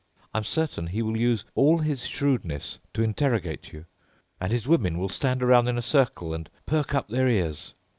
I'm 0.33 0.45
certain 0.45 0.87
he 0.87 1.03
will 1.03 1.15
use 1.15 1.45
all 1.53 1.77
his 1.77 2.07
shrewdness 2.07 2.79
to 2.95 3.03
interrogate 3.03 3.71
you. 3.71 3.85
And 4.39 4.51
his 4.51 4.67
women 4.67 4.97
will 4.97 5.09
sit 5.09 5.43
around 5.43 5.67
in 5.67 5.77
a 5.77 5.81
circle 5.83 6.33
and 6.33 6.49
perk 6.65 6.95
up 6.95 7.09
their 7.09 7.27
ears. 7.29 7.75